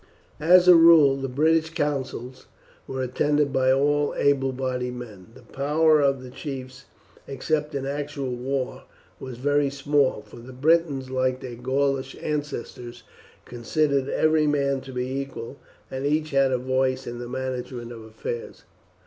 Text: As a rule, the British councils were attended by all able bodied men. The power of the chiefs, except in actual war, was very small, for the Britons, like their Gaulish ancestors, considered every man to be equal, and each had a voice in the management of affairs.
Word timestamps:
As 0.39 0.67
a 0.67 0.73
rule, 0.73 1.15
the 1.15 1.27
British 1.27 1.69
councils 1.75 2.47
were 2.87 3.03
attended 3.03 3.53
by 3.53 3.71
all 3.71 4.15
able 4.17 4.51
bodied 4.51 4.95
men. 4.95 5.27
The 5.35 5.43
power 5.43 6.01
of 6.01 6.23
the 6.23 6.31
chiefs, 6.31 6.85
except 7.27 7.75
in 7.75 7.85
actual 7.85 8.31
war, 8.33 8.85
was 9.19 9.37
very 9.37 9.69
small, 9.69 10.23
for 10.23 10.37
the 10.37 10.53
Britons, 10.53 11.11
like 11.11 11.39
their 11.39 11.53
Gaulish 11.53 12.15
ancestors, 12.19 13.03
considered 13.45 14.09
every 14.09 14.47
man 14.47 14.81
to 14.81 14.91
be 14.91 15.05
equal, 15.07 15.59
and 15.91 16.03
each 16.03 16.31
had 16.31 16.51
a 16.51 16.57
voice 16.57 17.05
in 17.05 17.19
the 17.19 17.29
management 17.29 17.91
of 17.91 18.01
affairs. 18.03 18.63